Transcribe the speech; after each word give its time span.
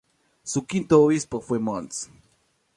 Su 0.41 0.65
quinto 0.65 1.03
obispo 1.03 1.39
fue 1.41 1.59
Mons. 1.59 2.09